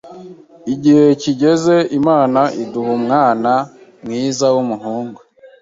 [0.73, 3.51] igihe kigeze Imana iduha umwana
[4.03, 5.19] mwiza w’umuhungu,